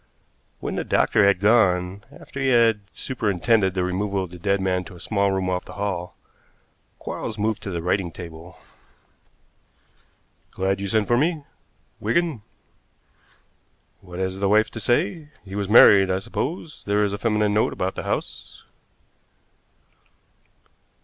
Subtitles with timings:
[0.59, 4.83] When the doctor had gone, after he had superintended the removal of the dead man
[4.85, 6.17] to a small room off the hall,
[6.97, 8.57] Quarles moved to the writing table.
[10.49, 11.43] "Glad you sent for me,
[11.99, 12.41] Wigan.
[13.99, 15.27] What has the wife to say?
[15.45, 16.81] He was married, I suppose?
[16.87, 18.63] There is a feminine note about the house."